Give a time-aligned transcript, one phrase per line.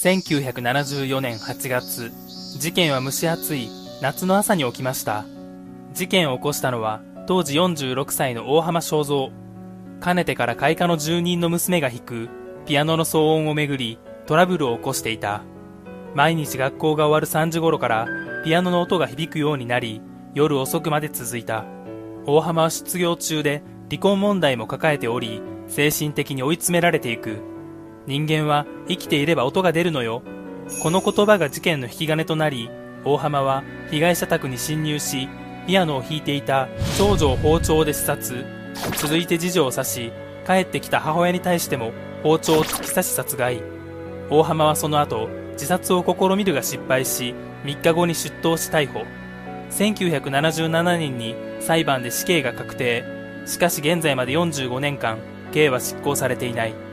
[0.00, 2.10] 1974年8月、
[2.58, 3.68] 事件は蒸し暑い
[4.00, 5.26] 夏の朝に起きました。
[5.92, 9.28] 事件を起こしたのは、当時46歳の大浜正蔵。
[10.00, 12.30] かねてから開花の住人の娘が弾く、
[12.64, 15.42] ピアノの騒音をめぐり、トラブルを起こしていた。
[16.14, 18.06] 毎日学校が終わる3時頃から、
[18.42, 20.00] ピアノの音が響くようになり、
[20.32, 21.66] 夜遅くまで続いた。
[22.24, 27.49] 大浜は失業中で、離婚問題も抱えており、精神的に追い詰められていく。
[28.10, 30.22] 人間は生きていれば音が出るのよ。
[30.82, 32.68] この言葉が事件の引き金となり、
[33.04, 35.28] 大浜は被害者宅に侵入し、
[35.68, 36.66] ピアノを弾いていた
[36.98, 38.44] 長女を包丁で刺殺、
[38.96, 40.12] 続いて次女を刺し、
[40.44, 41.92] 帰ってきた母親に対しても
[42.24, 43.62] 包丁を突き刺し殺害。
[44.28, 47.32] 大浜はその後、自殺を試みるが失敗し、
[47.62, 49.04] 3日後に出頭し逮捕。
[49.70, 53.04] 1977年に裁判で死刑が確定。
[53.46, 55.18] しかし現在まで45年間、
[55.52, 56.89] 刑は執行されていない。